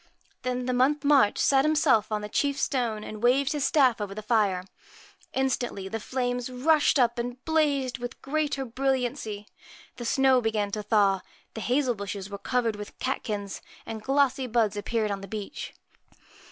Then 0.41 0.65
the 0.65 0.73
Month 0.73 1.03
March 1.03 1.37
sat 1.37 1.63
himself 1.63 2.11
on 2.11 2.21
the 2.21 2.27
chief 2.27 2.57
stone, 2.59 3.03
and 3.03 3.21
waved 3.21 3.51
his 3.51 3.65
staff 3.65 4.01
over 4.01 4.15
the 4.15 4.23
fire. 4.23 4.63
Instantly 5.31 5.87
the 5.87 5.99
flames 5.99 6.49
rushed 6.49 6.97
up 6.97 7.19
and 7.19 7.45
blazed 7.45 7.99
with 7.99 8.19
greater 8.19 8.65
brilliancy, 8.65 9.45
the 9.97 10.05
snow 10.05 10.41
began 10.41 10.71
to 10.71 10.81
thaw, 10.81 11.21
the 11.53 11.61
hazel 11.61 11.93
bushes 11.93 12.31
were 12.31 12.39
covered 12.39 12.77
with 12.77 12.97
catkins, 12.97 13.61
and 13.85 14.01
glossy 14.01 14.47
buds 14.47 14.75
appeared 14.75 15.11
on 15.11 15.21
the 15.21 15.27
beech. 15.27 15.71